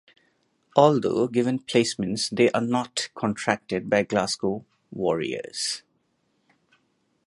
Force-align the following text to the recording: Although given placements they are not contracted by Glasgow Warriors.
Although 0.75 1.27
given 1.27 1.59
placements 1.59 2.35
they 2.35 2.49
are 2.53 2.61
not 2.65 3.09
contracted 3.13 3.87
by 3.87 4.01
Glasgow 4.01 4.65
Warriors. 4.89 5.83